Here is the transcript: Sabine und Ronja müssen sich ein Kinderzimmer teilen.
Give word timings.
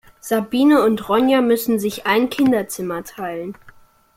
Sabine 0.19 0.81
und 0.83 1.09
Ronja 1.09 1.41
müssen 1.41 1.77
sich 1.77 2.07
ein 2.07 2.31
Kinderzimmer 2.31 3.03
teilen. 3.03 3.55